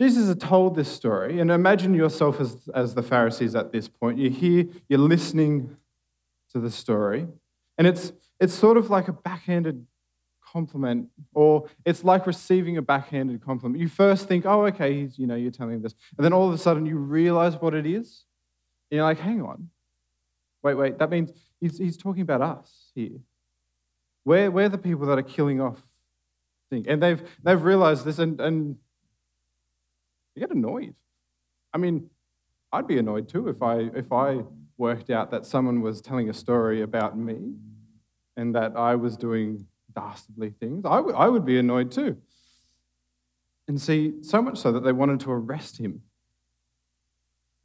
Jesus 0.00 0.28
has 0.28 0.36
told 0.36 0.76
this 0.76 0.90
story, 0.90 1.40
and 1.40 1.50
imagine 1.50 1.92
yourself 1.92 2.40
as, 2.40 2.70
as 2.74 2.94
the 2.94 3.02
Pharisees 3.02 3.54
at 3.54 3.70
this 3.70 3.86
point. 3.86 4.18
You're 4.18 4.30
here, 4.30 4.64
you're 4.88 4.98
listening 4.98 5.76
to 6.52 6.58
the 6.58 6.70
story, 6.70 7.26
and 7.76 7.86
it's, 7.86 8.14
it's 8.40 8.54
sort 8.54 8.78
of 8.78 8.88
like 8.88 9.08
a 9.08 9.12
backhanded 9.12 9.86
compliment, 10.42 11.08
or 11.34 11.68
it's 11.84 12.02
like 12.02 12.26
receiving 12.26 12.78
a 12.78 12.82
backhanded 12.82 13.42
compliment. 13.44 13.78
You 13.78 13.88
first 13.88 14.26
think, 14.26 14.46
oh, 14.46 14.64
okay, 14.66 15.02
he's, 15.02 15.18
you 15.18 15.26
know, 15.26 15.34
you're 15.34 15.50
telling 15.50 15.82
this. 15.82 15.94
And 16.16 16.24
then 16.24 16.32
all 16.32 16.48
of 16.48 16.54
a 16.54 16.58
sudden 16.58 16.86
you 16.86 16.96
realize 16.96 17.56
what 17.56 17.74
it 17.74 17.86
is. 17.86 18.24
And 18.90 18.96
you're 18.96 19.04
like, 19.04 19.18
hang 19.18 19.42
on. 19.42 19.68
Wait, 20.62 20.74
wait, 20.74 20.98
that 20.98 21.10
means 21.10 21.32
he's, 21.60 21.78
he's 21.78 21.96
talking 21.96 22.22
about 22.22 22.42
us 22.42 22.90
here. 22.94 23.18
We're, 24.24 24.50
we're 24.50 24.68
the 24.68 24.78
people 24.78 25.06
that 25.06 25.18
are 25.18 25.22
killing 25.22 25.60
off 25.60 25.82
things. 26.68 26.86
And 26.86 27.02
they've, 27.02 27.22
they've 27.42 27.62
realized 27.62 28.04
this, 28.04 28.18
and, 28.18 28.40
and 28.40 28.76
you 30.34 30.40
get 30.40 30.50
annoyed. 30.50 30.94
I 31.72 31.78
mean, 31.78 32.10
I'd 32.72 32.86
be 32.86 32.98
annoyed 32.98 33.28
too 33.28 33.48
if 33.48 33.62
I 33.62 33.90
if 33.94 34.12
I 34.12 34.40
worked 34.78 35.10
out 35.10 35.30
that 35.30 35.44
someone 35.44 35.80
was 35.82 36.00
telling 36.00 36.30
a 36.30 36.34
story 36.34 36.82
about 36.82 37.18
me 37.18 37.54
and 38.36 38.54
that 38.54 38.76
I 38.76 38.94
was 38.94 39.16
doing 39.16 39.66
dastardly 39.94 40.54
things. 40.58 40.84
I, 40.86 40.96
w- 40.96 41.16
I 41.16 41.28
would 41.28 41.44
be 41.44 41.58
annoyed 41.58 41.90
too. 41.90 42.16
And 43.68 43.80
see, 43.80 44.22
so 44.22 44.40
much 44.40 44.58
so 44.58 44.72
that 44.72 44.84
they 44.84 44.92
wanted 44.92 45.20
to 45.20 45.32
arrest 45.32 45.78
him. 45.78 46.02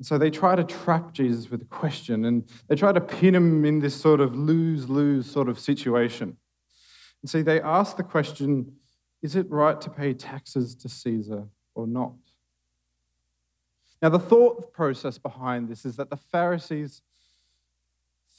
So 0.05 0.19
they 0.19 0.29
try 0.29 0.55
to 0.55 0.63
trap 0.63 1.13
Jesus 1.13 1.49
with 1.49 1.63
a 1.63 1.65
question 1.65 2.25
and 2.25 2.47
they 2.67 2.75
try 2.75 2.91
to 2.91 3.01
pin 3.01 3.33
him 3.33 3.65
in 3.65 3.79
this 3.79 3.95
sort 3.99 4.21
of 4.21 4.35
lose 4.35 4.87
lose 4.87 5.25
sort 5.29 5.49
of 5.49 5.57
situation. 5.57 6.37
And 7.23 7.29
see, 7.29 7.41
they 7.41 7.59
ask 7.59 7.97
the 7.97 8.03
question 8.03 8.73
is 9.23 9.35
it 9.35 9.49
right 9.49 9.81
to 9.81 9.89
pay 9.89 10.13
taxes 10.13 10.75
to 10.75 10.89
Caesar 10.89 11.47
or 11.73 11.87
not? 11.87 12.13
Now, 13.99 14.09
the 14.09 14.19
thought 14.19 14.71
process 14.73 15.17
behind 15.17 15.69
this 15.69 15.83
is 15.85 15.95
that 15.95 16.11
the 16.11 16.17
Pharisees 16.17 17.01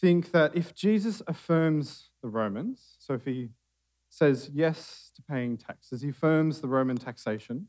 think 0.00 0.30
that 0.30 0.54
if 0.54 0.72
Jesus 0.72 1.20
affirms 1.26 2.10
the 2.22 2.28
Romans, 2.28 2.94
so 3.00 3.14
if 3.14 3.24
he 3.24 3.48
says 4.08 4.50
yes 4.54 5.10
to 5.16 5.22
paying 5.22 5.56
taxes, 5.56 6.02
he 6.02 6.10
affirms 6.10 6.60
the 6.60 6.68
Roman 6.68 6.96
taxation, 6.96 7.66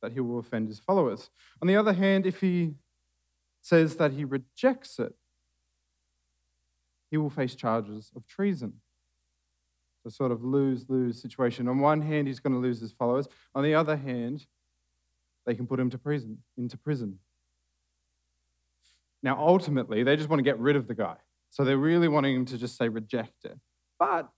that 0.00 0.12
he 0.12 0.20
will 0.20 0.38
offend 0.38 0.68
his 0.68 0.78
followers. 0.78 1.28
On 1.60 1.68
the 1.68 1.76
other 1.76 1.92
hand, 1.92 2.24
if 2.24 2.40
he 2.40 2.76
says 3.62 3.96
that 3.96 4.12
he 4.12 4.24
rejects 4.24 4.98
it, 4.98 5.14
he 7.10 7.16
will 7.16 7.30
face 7.30 7.54
charges 7.54 8.10
of 8.14 8.26
treason. 8.26 8.74
So, 10.02 10.10
sort 10.10 10.32
of 10.32 10.42
lose 10.42 10.90
lose 10.90 11.22
situation. 11.22 11.68
On 11.68 11.78
one 11.78 12.02
hand, 12.02 12.26
he's 12.26 12.40
going 12.40 12.52
to 12.52 12.58
lose 12.58 12.80
his 12.80 12.92
followers. 12.92 13.28
On 13.54 13.62
the 13.62 13.74
other 13.74 13.96
hand, 13.96 14.46
they 15.46 15.54
can 15.54 15.66
put 15.66 15.78
him 15.78 15.90
to 15.90 15.98
prison, 15.98 16.38
into 16.58 16.76
prison. 16.76 17.18
Now, 19.22 19.38
ultimately, 19.38 20.02
they 20.02 20.16
just 20.16 20.28
want 20.28 20.40
to 20.40 20.44
get 20.44 20.58
rid 20.58 20.74
of 20.74 20.88
the 20.88 20.94
guy. 20.94 21.16
So 21.50 21.64
they're 21.64 21.76
really 21.76 22.08
wanting 22.08 22.34
him 22.34 22.44
to 22.46 22.58
just 22.58 22.76
say 22.76 22.88
reject 22.88 23.44
it. 23.44 23.56
But 23.98 24.28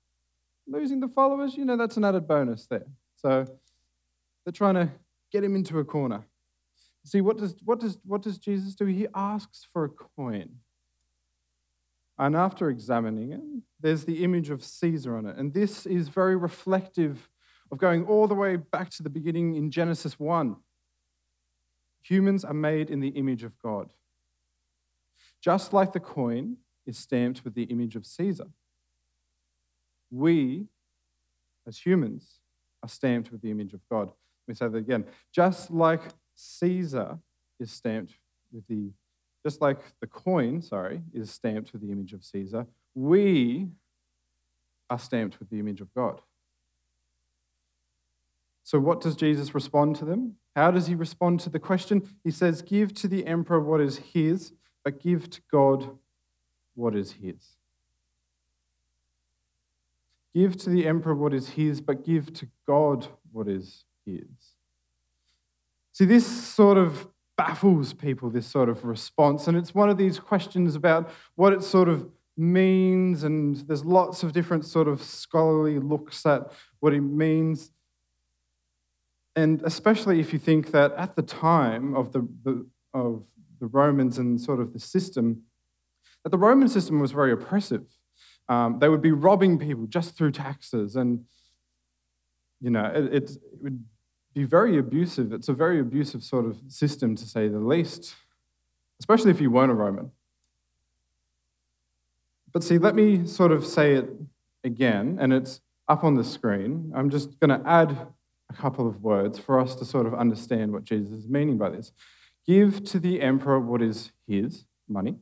losing 0.66 1.00
the 1.00 1.08
followers, 1.08 1.56
you 1.56 1.64
know, 1.64 1.76
that's 1.76 1.96
an 1.96 2.04
added 2.04 2.28
bonus 2.28 2.66
there. 2.66 2.86
So 3.14 3.46
they're 4.44 4.52
trying 4.52 4.74
to 4.74 4.90
get 5.32 5.44
him 5.44 5.54
into 5.56 5.78
a 5.78 5.84
corner. 5.84 6.24
See, 7.04 7.20
what 7.20 7.36
does, 7.36 7.54
what 7.64 7.80
does, 7.80 7.98
what 8.04 8.22
does 8.22 8.38
Jesus 8.38 8.74
do? 8.74 8.86
He 8.86 9.06
asks 9.14 9.66
for 9.70 9.84
a 9.84 9.88
coin. 9.88 10.56
And 12.18 12.34
after 12.34 12.70
examining 12.70 13.32
it, 13.32 13.40
there's 13.80 14.04
the 14.04 14.24
image 14.24 14.48
of 14.48 14.64
Caesar 14.64 15.16
on 15.16 15.26
it. 15.26 15.36
And 15.36 15.52
this 15.52 15.84
is 15.84 16.08
very 16.08 16.36
reflective 16.36 17.28
of 17.70 17.78
going 17.78 18.06
all 18.06 18.26
the 18.26 18.34
way 18.34 18.56
back 18.56 18.88
to 18.90 19.02
the 19.02 19.10
beginning 19.10 19.56
in 19.56 19.70
Genesis 19.70 20.18
1. 20.18 20.56
Humans 22.02 22.44
are 22.44 22.54
made 22.54 22.90
in 22.90 23.00
the 23.00 23.08
image 23.08 23.42
of 23.42 23.58
God. 23.58 23.90
Just 25.40 25.72
like 25.72 25.92
the 25.92 26.00
coin 26.00 26.56
is 26.86 26.96
stamped 26.96 27.44
with 27.44 27.54
the 27.54 27.64
image 27.64 27.96
of 27.96 28.06
Caesar, 28.06 28.46
we, 30.10 30.68
as 31.66 31.78
humans, 31.78 32.38
are 32.82 32.88
stamped 32.88 33.32
with 33.32 33.42
the 33.42 33.50
image 33.50 33.74
of 33.74 33.80
God. 33.90 34.06
Let 34.08 34.48
me 34.48 34.54
say 34.54 34.68
that 34.68 34.76
again. 34.76 35.04
Just 35.32 35.70
like 35.70 36.02
Caesar 36.34 37.18
is 37.60 37.70
stamped 37.70 38.14
with 38.52 38.66
the, 38.68 38.90
just 39.44 39.60
like 39.60 39.80
the 40.00 40.06
coin, 40.06 40.62
sorry, 40.62 41.02
is 41.12 41.30
stamped 41.30 41.72
with 41.72 41.82
the 41.82 41.92
image 41.92 42.12
of 42.12 42.24
Caesar, 42.24 42.66
we 42.94 43.68
are 44.90 44.98
stamped 44.98 45.38
with 45.38 45.50
the 45.50 45.58
image 45.58 45.80
of 45.80 45.92
God. 45.94 46.20
So, 48.62 48.78
what 48.78 49.00
does 49.00 49.16
Jesus 49.16 49.54
respond 49.54 49.96
to 49.96 50.04
them? 50.04 50.36
How 50.56 50.70
does 50.70 50.86
he 50.86 50.94
respond 50.94 51.40
to 51.40 51.50
the 51.50 51.58
question? 51.58 52.08
He 52.22 52.30
says, 52.30 52.62
Give 52.62 52.94
to 52.94 53.08
the 53.08 53.26
emperor 53.26 53.60
what 53.60 53.80
is 53.80 53.98
his, 53.98 54.52
but 54.82 55.00
give 55.00 55.28
to 55.30 55.40
God 55.50 55.90
what 56.74 56.94
is 56.94 57.12
his. 57.12 57.56
Give 60.34 60.56
to 60.56 60.70
the 60.70 60.86
emperor 60.86 61.14
what 61.14 61.34
is 61.34 61.50
his, 61.50 61.80
but 61.80 62.04
give 62.04 62.32
to 62.34 62.48
God 62.66 63.08
what 63.32 63.48
is 63.48 63.84
his. 64.06 64.53
See, 65.94 66.04
this 66.04 66.26
sort 66.26 66.76
of 66.76 67.08
baffles 67.36 67.92
people, 67.92 68.28
this 68.28 68.48
sort 68.48 68.68
of 68.68 68.84
response. 68.84 69.46
And 69.46 69.56
it's 69.56 69.74
one 69.74 69.88
of 69.88 69.96
these 69.96 70.18
questions 70.18 70.74
about 70.74 71.08
what 71.36 71.52
it 71.52 71.62
sort 71.62 71.88
of 71.88 72.10
means. 72.36 73.22
And 73.22 73.56
there's 73.68 73.84
lots 73.84 74.24
of 74.24 74.32
different 74.32 74.64
sort 74.64 74.88
of 74.88 75.00
scholarly 75.00 75.78
looks 75.78 76.26
at 76.26 76.52
what 76.80 76.92
it 76.92 77.00
means. 77.00 77.70
And 79.36 79.62
especially 79.62 80.18
if 80.18 80.32
you 80.32 80.38
think 80.40 80.72
that 80.72 80.92
at 80.94 81.14
the 81.14 81.22
time 81.22 81.94
of 81.94 82.12
the, 82.12 82.28
the, 82.42 82.66
of 82.92 83.26
the 83.60 83.66
Romans 83.66 84.18
and 84.18 84.40
sort 84.40 84.58
of 84.60 84.72
the 84.72 84.80
system, 84.80 85.42
that 86.24 86.30
the 86.30 86.38
Roman 86.38 86.68
system 86.68 86.98
was 86.98 87.12
very 87.12 87.30
oppressive. 87.30 87.98
Um, 88.48 88.80
they 88.80 88.88
would 88.88 89.00
be 89.00 89.12
robbing 89.12 89.58
people 89.60 89.86
just 89.86 90.16
through 90.16 90.32
taxes, 90.32 90.96
and 90.96 91.24
you 92.60 92.70
know 92.70 92.84
it, 92.84 93.04
it, 93.04 93.30
it 93.30 93.62
would 93.62 93.84
be 94.34 94.44
very 94.44 94.76
abusive. 94.76 95.32
It's 95.32 95.48
a 95.48 95.52
very 95.52 95.80
abusive 95.80 96.22
sort 96.22 96.44
of 96.44 96.60
system, 96.68 97.14
to 97.16 97.24
say 97.24 97.48
the 97.48 97.60
least, 97.60 98.16
especially 98.98 99.30
if 99.30 99.40
you 99.40 99.50
weren't 99.50 99.70
a 99.70 99.74
Roman. 99.74 100.10
But 102.52 102.64
see, 102.64 102.78
let 102.78 102.94
me 102.94 103.26
sort 103.26 103.52
of 103.52 103.64
say 103.64 103.94
it 103.94 104.10
again, 104.64 105.18
and 105.20 105.32
it's 105.32 105.60
up 105.88 106.02
on 106.02 106.14
the 106.14 106.24
screen. 106.24 106.92
I'm 106.94 107.10
just 107.10 107.38
going 107.38 107.50
to 107.50 107.68
add 107.68 108.08
a 108.50 108.54
couple 108.54 108.88
of 108.88 109.02
words 109.02 109.38
for 109.38 109.60
us 109.60 109.74
to 109.76 109.84
sort 109.84 110.06
of 110.06 110.14
understand 110.14 110.72
what 110.72 110.84
Jesus 110.84 111.12
is 111.12 111.28
meaning 111.28 111.56
by 111.56 111.70
this. 111.70 111.92
Give 112.46 112.84
to 112.84 112.98
the 112.98 113.22
emperor 113.22 113.60
what 113.60 113.82
is 113.82 114.12
his, 114.26 114.64
money, 114.88 115.16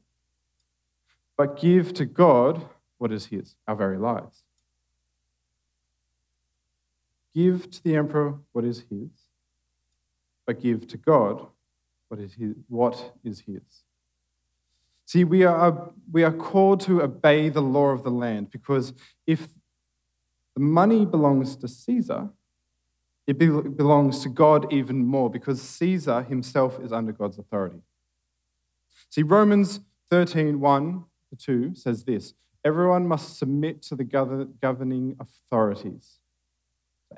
but 1.36 1.58
give 1.58 1.94
to 1.94 2.04
God 2.04 2.66
what 2.98 3.12
is 3.12 3.26
his, 3.26 3.56
our 3.68 3.76
very 3.76 3.98
lives. 3.98 4.44
Give 7.34 7.70
to 7.70 7.82
the 7.82 7.96
emperor 7.96 8.38
what 8.52 8.64
is 8.64 8.84
his, 8.90 9.08
but 10.46 10.60
give 10.60 10.86
to 10.88 10.96
God 10.96 11.46
what 12.08 12.20
is 12.20 12.34
his. 12.34 12.54
What 12.68 13.14
is 13.24 13.40
his. 13.40 13.62
See, 15.06 15.24
we 15.24 15.44
are, 15.44 15.68
uh, 15.68 15.86
we 16.10 16.24
are 16.24 16.32
called 16.32 16.80
to 16.82 17.02
obey 17.02 17.48
the 17.48 17.62
law 17.62 17.88
of 17.88 18.02
the 18.02 18.10
land 18.10 18.50
because 18.50 18.92
if 19.26 19.48
the 20.54 20.60
money 20.60 21.04
belongs 21.04 21.56
to 21.56 21.68
Caesar, 21.68 22.30
it 23.26 23.38
belongs 23.38 24.20
to 24.20 24.28
God 24.28 24.72
even 24.72 25.04
more 25.06 25.30
because 25.30 25.62
Caesar 25.62 26.22
himself 26.22 26.80
is 26.82 26.92
under 26.92 27.12
God's 27.12 27.38
authority. 27.38 27.82
See, 29.08 29.22
Romans 29.22 29.80
13 30.10 30.60
1 30.60 31.04
to 31.30 31.36
2 31.36 31.74
says 31.74 32.04
this 32.04 32.34
Everyone 32.64 33.06
must 33.06 33.38
submit 33.38 33.82
to 33.82 33.96
the 33.96 34.04
governing 34.04 35.16
authorities. 35.18 36.18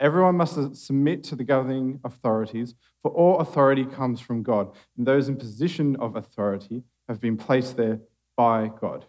Everyone 0.00 0.36
must 0.36 0.76
submit 0.76 1.22
to 1.24 1.36
the 1.36 1.44
governing 1.44 2.00
authorities, 2.04 2.74
for 3.00 3.10
all 3.10 3.38
authority 3.38 3.84
comes 3.84 4.20
from 4.20 4.42
God, 4.42 4.70
and 4.96 5.06
those 5.06 5.28
in 5.28 5.36
position 5.36 5.96
of 5.96 6.16
authority 6.16 6.84
have 7.08 7.20
been 7.20 7.36
placed 7.36 7.76
there 7.76 8.00
by 8.36 8.70
God. 8.80 9.06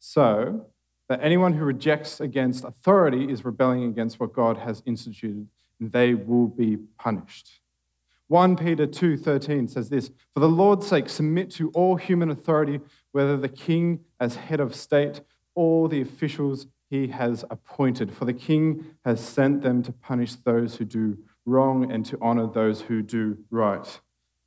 so 0.00 0.66
that 1.08 1.20
anyone 1.22 1.52
who 1.54 1.64
rejects 1.64 2.20
against 2.20 2.64
authority 2.64 3.30
is 3.30 3.44
rebelling 3.44 3.84
against 3.84 4.18
what 4.18 4.32
God 4.32 4.58
has 4.58 4.82
instituted, 4.86 5.48
and 5.78 5.92
they 5.92 6.14
will 6.14 6.46
be 6.46 6.76
punished. 6.98 7.60
1 8.28 8.56
Peter 8.56 8.86
2:13 8.86 9.66
says 9.66 9.90
this, 9.90 10.10
"For 10.32 10.40
the 10.40 10.48
Lord's 10.48 10.86
sake 10.86 11.08
submit 11.08 11.50
to 11.52 11.70
all 11.70 11.96
human 11.96 12.30
authority, 12.30 12.80
whether 13.10 13.36
the 13.36 13.48
king 13.48 14.04
as 14.20 14.36
head 14.36 14.60
of 14.60 14.74
state 14.74 15.22
or 15.54 15.88
the 15.88 16.00
officials 16.00 16.68
he 16.90 17.06
has 17.08 17.44
appointed, 17.50 18.12
for 18.12 18.24
the 18.24 18.34
king 18.34 18.96
has 19.04 19.20
sent 19.20 19.62
them 19.62 19.82
to 19.84 19.92
punish 19.92 20.34
those 20.34 20.76
who 20.76 20.84
do 20.84 21.18
wrong 21.46 21.90
and 21.90 22.04
to 22.04 22.18
honor 22.20 22.46
those 22.46 22.82
who 22.82 23.00
do 23.00 23.38
right. 23.48 24.00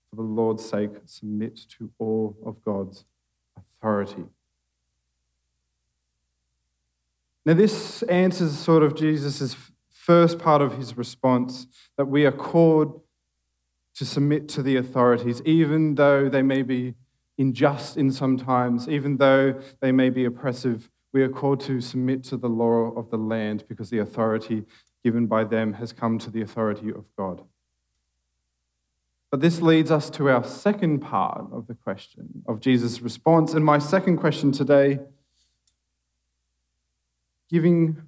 For 0.10 0.18
the 0.18 0.22
Lord's 0.22 0.64
sake 0.64 0.92
submit 1.06 1.56
to 1.80 1.90
all 1.98 2.38
of 2.46 2.62
God's 2.64 3.06
authority." 3.58 4.26
Now, 7.46 7.54
this 7.54 8.04
answers 8.04 8.58
sort 8.58 8.84
of 8.84 8.94
Jesus' 8.94 9.56
first 9.90 10.38
part 10.38 10.62
of 10.62 10.78
his 10.78 10.98
response 10.98 11.68
that 11.98 12.06
we 12.06 12.26
are 12.26 12.32
called 12.32 13.02
to 13.96 14.06
submit 14.06 14.50
to 14.50 14.62
the 14.62 14.76
authorities, 14.76 15.42
even 15.46 15.96
though 15.96 16.28
they 16.28 16.42
may 16.42 16.62
be 16.62 16.96
unjust 17.38 17.98
in 17.98 18.12
some 18.12 18.38
times, 18.38 18.88
even 18.88 19.18
though 19.18 19.60
they 19.82 19.92
may 19.92 20.10
be 20.10 20.26
oppressive. 20.26 20.90
We 21.13 21.22
are 21.22 21.29
called 21.29 21.60
to 21.62 21.79
submit 21.79 22.24
to 22.25 22.38
the 22.38 22.50
law 22.50 22.91
of 22.96 23.12
the 23.12 23.17
land 23.17 23.63
because 23.70 23.91
the 23.91 24.00
authority 24.00 24.65
given 25.03 25.27
by 25.27 25.43
them 25.43 25.74
has 25.74 25.93
come 25.93 26.17
to 26.17 26.32
the 26.32 26.41
authority 26.41 26.89
of 26.89 27.15
God. 27.15 27.43
But 29.29 29.41
this 29.41 29.62
leads 29.62 29.91
us 29.91 30.10
to 30.12 30.29
our 30.29 30.43
second 30.43 31.00
part 31.00 31.48
of 31.51 31.67
the 31.67 31.75
question 31.75 32.43
of 32.48 32.60
Jesus' 32.60 33.01
response. 33.01 33.53
And 33.53 33.63
my 33.63 33.79
second 33.79 34.17
question 34.17 34.51
today 34.51 35.00
giving 37.50 38.01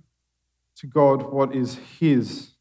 to 0.78 0.88
God 0.88 1.32
what 1.32 1.56
is 1.56 1.80
His. 2.00 2.52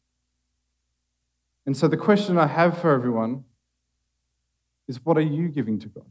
And 1.65 1.75
so 1.75 1.87
the 1.87 1.97
question 1.97 2.37
I 2.37 2.47
have 2.47 2.77
for 2.77 2.93
everyone 2.93 3.45
is 4.87 5.03
what 5.03 5.17
are 5.17 5.21
you 5.21 5.47
giving 5.47 5.79
to 5.79 5.87
God? 5.87 6.05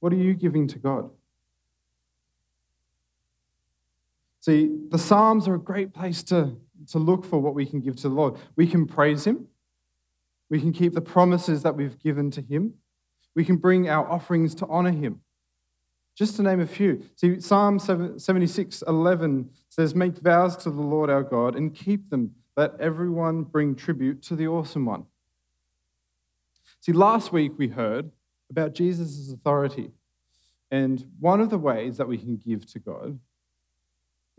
What 0.00 0.12
are 0.12 0.16
you 0.16 0.34
giving 0.34 0.66
to 0.68 0.78
God? 0.78 1.10
See, 4.48 4.70
the 4.88 4.96
Psalms 4.96 5.46
are 5.46 5.56
a 5.56 5.60
great 5.60 5.92
place 5.92 6.22
to, 6.22 6.56
to 6.92 6.98
look 6.98 7.26
for 7.26 7.38
what 7.38 7.54
we 7.54 7.66
can 7.66 7.80
give 7.80 7.96
to 7.96 8.08
the 8.08 8.14
Lord. 8.14 8.36
We 8.56 8.66
can 8.66 8.86
praise 8.86 9.26
Him, 9.26 9.46
we 10.48 10.58
can 10.58 10.72
keep 10.72 10.94
the 10.94 11.02
promises 11.02 11.62
that 11.64 11.76
we've 11.76 11.98
given 11.98 12.30
to 12.30 12.40
Him, 12.40 12.72
we 13.36 13.44
can 13.44 13.56
bring 13.56 13.90
our 13.90 14.10
offerings 14.10 14.54
to 14.54 14.66
honor 14.68 14.92
Him. 14.92 15.20
Just 16.16 16.36
to 16.36 16.42
name 16.42 16.60
a 16.60 16.66
few. 16.66 17.04
See, 17.14 17.40
Psalm 17.40 17.78
76 17.78 18.82
11 18.88 19.50
says, 19.68 19.94
Make 19.94 20.16
vows 20.16 20.56
to 20.56 20.70
the 20.70 20.80
Lord 20.80 21.10
our 21.10 21.22
God 21.22 21.54
and 21.54 21.74
keep 21.74 22.08
them. 22.08 22.30
Let 22.56 22.72
everyone 22.80 23.42
bring 23.42 23.74
tribute 23.74 24.22
to 24.22 24.34
the 24.34 24.48
awesome 24.48 24.86
one. 24.86 25.04
See, 26.80 26.92
last 26.92 27.34
week 27.34 27.52
we 27.58 27.68
heard 27.68 28.12
about 28.48 28.72
Jesus' 28.72 29.30
authority. 29.30 29.90
And 30.70 31.06
one 31.20 31.42
of 31.42 31.50
the 31.50 31.58
ways 31.58 31.98
that 31.98 32.08
we 32.08 32.16
can 32.16 32.38
give 32.38 32.64
to 32.72 32.78
God 32.78 33.18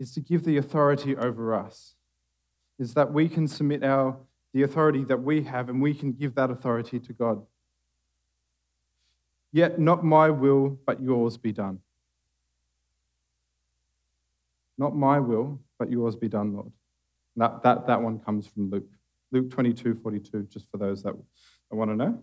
is 0.00 0.10
to 0.12 0.20
give 0.20 0.44
the 0.44 0.56
authority 0.56 1.14
over 1.14 1.54
us, 1.54 1.94
is 2.78 2.94
that 2.94 3.12
we 3.12 3.28
can 3.28 3.46
submit 3.46 3.84
our, 3.84 4.16
the 4.54 4.62
authority 4.62 5.04
that 5.04 5.22
we 5.22 5.42
have 5.42 5.68
and 5.68 5.80
we 5.80 5.94
can 5.94 6.12
give 6.12 6.34
that 6.34 6.50
authority 6.50 6.98
to 6.98 7.12
God. 7.12 7.42
Yet 9.52 9.78
not 9.78 10.02
my 10.02 10.30
will, 10.30 10.80
but 10.86 11.00
yours 11.00 11.36
be 11.36 11.52
done. 11.52 11.80
Not 14.78 14.96
my 14.96 15.20
will, 15.20 15.60
but 15.78 15.90
yours 15.90 16.16
be 16.16 16.28
done, 16.28 16.54
Lord. 16.54 16.72
That, 17.36 17.62
that, 17.62 17.86
that 17.86 18.00
one 18.00 18.18
comes 18.18 18.46
from 18.46 18.70
Luke. 18.70 18.88
Luke 19.30 19.50
22, 19.50 19.94
42, 19.94 20.48
just 20.50 20.70
for 20.70 20.78
those 20.78 21.02
that, 21.02 21.14
that 21.14 21.76
want 21.76 21.90
to 21.90 21.96
know. 21.96 22.22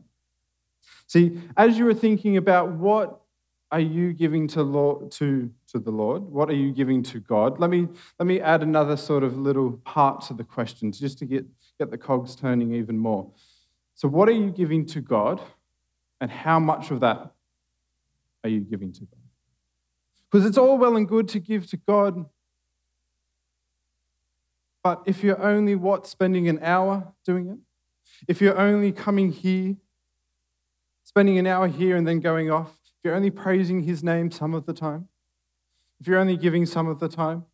See, 1.06 1.40
as 1.56 1.78
you 1.78 1.86
were 1.86 1.94
thinking 1.94 2.38
about 2.38 2.72
what 2.72 3.20
are 3.72 3.80
you 3.80 4.14
giving 4.14 4.48
to, 4.50 4.64
Lord, 4.64 5.12
to, 5.12 5.52
to 5.70 5.80
the 5.80 5.92
Lord? 5.92 6.24
What 6.24 6.50
are 6.50 6.56
you 6.56 6.72
giving 6.72 7.04
to 7.04 7.20
God? 7.20 7.60
Let 7.60 7.70
me, 7.70 7.88
let 8.20 8.26
me 8.26 8.40
add 8.40 8.64
another 8.64 8.98
sort 8.98 9.24
of 9.24 9.38
little 9.38 9.74
part 9.84 10.22
to 10.28 10.34
the 10.34 10.44
questions 10.44 11.00
just 11.00 11.18
to 11.20 11.26
get, 11.26 11.46
get 11.80 11.92
the 11.92 11.98
cogs 11.98 12.36
turning 12.36 12.74
even 12.74 12.98
more. 12.98 13.32
So, 13.96 14.08
what 14.08 14.30
are 14.30 14.34
you 14.34 14.52
giving 14.52 14.86
to 14.88 15.02
God? 15.02 15.42
And 16.20 16.32
how 16.32 16.60
much 16.60 16.90
of 16.90 17.00
that 17.02 17.32
are 18.44 18.50
you 18.50 18.62
giving 18.62 18.92
to 18.94 19.02
God? 19.02 19.20
Because 20.30 20.46
it's 20.46 20.58
all 20.58 20.78
well 20.78 20.96
and 20.96 21.08
good 21.08 21.28
to 21.30 21.40
give 21.40 21.68
to 21.68 21.78
God. 21.78 22.26
But 24.84 25.04
if 25.06 25.24
you're 25.24 25.42
only 25.42 25.76
what, 25.76 26.08
spending 26.08 26.48
an 26.48 26.60
hour 26.62 27.14
doing 27.26 27.50
it? 27.50 27.58
If 28.28 28.42
you're 28.42 28.58
only 28.58 28.92
coming 28.92 29.32
here, 29.32 29.76
spending 31.04 31.38
an 31.38 31.48
hour 31.48 31.68
here 31.68 31.96
and 31.96 32.08
then 32.08 32.20
going 32.20 32.50
off, 32.50 32.80
if 32.84 32.94
you're 33.04 33.16
only 33.16 33.32
praising 33.32 33.84
his 33.84 34.04
name 34.04 34.32
some 34.32 34.54
of 34.54 34.66
the 34.66 34.74
time, 34.74 35.08
if 36.00 36.08
you're 36.08 36.20
only 36.20 36.38
giving 36.38 36.66
some 36.66 36.88
of 36.88 37.00
the 37.00 37.10
time, 37.10 37.46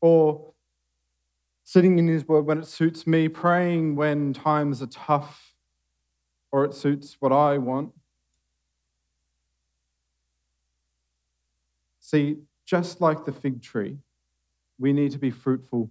or 0.00 0.52
sitting 1.64 1.98
in 1.98 2.06
his 2.06 2.26
word 2.28 2.46
when 2.46 2.58
it 2.58 2.66
suits 2.66 3.06
me, 3.06 3.28
praying 3.28 3.96
when 3.96 4.32
times 4.32 4.80
are 4.82 4.86
tough, 4.86 5.54
or 6.52 6.64
it 6.64 6.74
suits 6.74 7.16
what 7.18 7.32
I 7.32 7.58
want. 7.58 7.92
See, 11.98 12.36
just 12.64 13.00
like 13.00 13.24
the 13.24 13.32
fig 13.32 13.60
tree, 13.60 13.98
we 14.78 14.92
need 14.92 15.10
to 15.12 15.18
be 15.18 15.30
fruitful 15.30 15.90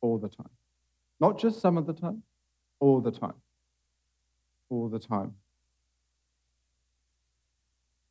all 0.00 0.18
the 0.18 0.28
time. 0.28 0.50
Not 1.20 1.38
just 1.38 1.60
some 1.60 1.78
of 1.78 1.86
the 1.86 1.92
time, 1.92 2.24
all 2.80 3.00
the 3.00 3.12
time. 3.12 3.34
All 4.70 4.88
the 4.88 4.98
time. 4.98 5.34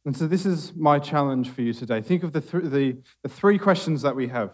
And 0.05 0.15
so, 0.17 0.27
this 0.27 0.45
is 0.45 0.73
my 0.75 0.99
challenge 0.99 1.49
for 1.49 1.61
you 1.61 1.73
today. 1.73 2.01
Think 2.01 2.23
of 2.23 2.33
the, 2.33 2.41
th- 2.41 2.65
the, 2.65 2.97
the 3.21 3.29
three 3.29 3.57
questions 3.57 4.01
that 4.01 4.15
we 4.15 4.27
have 4.27 4.51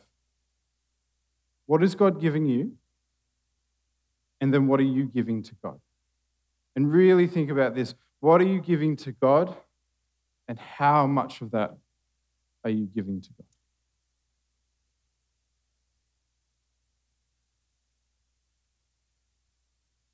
What 1.66 1.84
is 1.84 1.96
God 1.96 2.22
giving 2.22 2.46
you? 2.46 2.74
And 4.42 4.54
then, 4.54 4.68
what 4.68 4.80
are 4.80 4.84
you 4.84 5.06
giving 5.06 5.42
to 5.44 5.56
God? 5.64 5.80
And 6.76 6.92
really 6.92 7.28
think 7.28 7.50
about 7.50 7.76
this. 7.76 7.96
What 8.20 8.42
are 8.42 8.46
you 8.46 8.62
giving 8.62 8.96
to 8.98 9.12
God? 9.12 9.56
And 10.48 10.60
how 10.60 11.08
much 11.08 11.42
of 11.42 11.52
that 11.52 11.76
are 12.64 12.70
you 12.70 12.86
giving 12.94 13.22
to 13.22 13.30
God? 13.30 13.46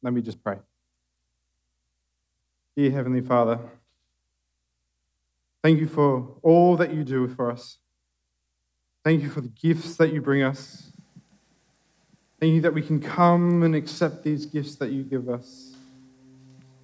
Let 0.02 0.14
me 0.14 0.22
just 0.22 0.44
pray. 0.44 0.58
Dear 2.76 2.92
Heavenly 2.92 3.22
Father, 3.22 3.60
thank 5.66 5.80
you 5.80 5.88
for 5.88 6.38
all 6.44 6.78
that 6.78 6.94
you 6.94 7.04
do 7.04 7.28
for 7.28 7.50
us. 7.50 7.80
Thank 9.04 9.24
you 9.24 9.32
for 9.32 9.42
the 9.42 9.48
gifts 9.48 9.96
that 9.96 10.14
you 10.14 10.22
bring 10.22 10.44
us. 10.44 10.92
Thank 12.40 12.54
you 12.54 12.62
that 12.62 12.76
we 12.76 12.84
can 12.84 13.02
come 13.02 13.64
and 13.64 13.74
accept 13.74 14.24
these 14.24 14.46
gifts 14.46 14.76
that 14.76 14.92
you 14.92 15.02
give 15.02 15.28
us 15.28 15.76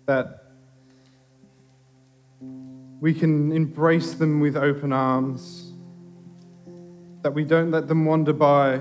that 0.08 0.46
we 3.00 3.14
can 3.14 3.52
embrace 3.52 4.16
them 4.16 4.40
with 4.40 4.58
open 4.58 4.92
arms, 4.92 5.74
that 7.22 7.36
we 7.36 7.44
don't 7.44 7.70
let 7.70 7.88
them 7.88 8.06
wander 8.06 8.34
by. 8.34 8.80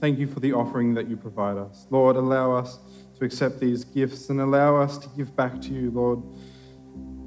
Thank 0.00 0.18
you 0.18 0.26
for 0.26 0.40
the 0.40 0.54
offering 0.54 0.94
that 0.94 1.08
you 1.08 1.16
provide 1.16 1.56
us. 1.56 1.86
Lord, 1.88 2.16
allow 2.16 2.50
us 2.50 2.80
to 3.18 3.24
accept 3.24 3.58
these 3.58 3.84
gifts 3.84 4.28
and 4.28 4.40
allow 4.40 4.76
us 4.76 4.98
to 4.98 5.08
give 5.16 5.34
back 5.36 5.60
to 5.62 5.68
you, 5.72 5.90
Lord. 5.90 6.22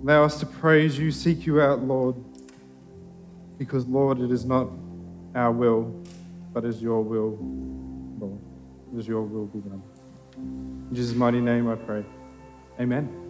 Allow 0.04 0.24
us 0.24 0.40
to 0.40 0.46
praise 0.46 0.98
you, 0.98 1.12
seek 1.12 1.46
you 1.46 1.62
out, 1.62 1.84
Lord, 1.84 2.16
because, 3.60 3.86
Lord, 3.86 4.20
it 4.20 4.32
is 4.32 4.46
not 4.46 4.68
our 5.36 5.52
will, 5.52 5.94
but 6.54 6.66
is 6.66 6.82
your 6.82 7.02
will, 7.04 7.38
Lord. 8.20 8.40
It 8.94 9.00
is 9.00 9.08
your 9.08 9.22
will 9.22 9.46
be 9.46 9.60
done. 9.60 9.84
In 10.38 10.96
Jesus' 10.96 11.16
mighty 11.16 11.40
name 11.40 11.70
I 11.70 11.76
pray. 11.76 12.04
Amen. 12.80 13.21